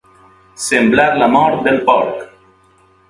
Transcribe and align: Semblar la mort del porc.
Semblar 0.63 1.05
la 1.23 1.27
mort 1.35 1.63
del 1.69 1.79
porc. 1.91 2.25